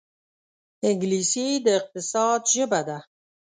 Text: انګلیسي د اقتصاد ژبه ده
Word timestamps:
انګلیسي 0.87 1.47
د 1.65 1.67
اقتصاد 1.79 2.39
ژبه 2.53 2.81
ده 2.87 2.97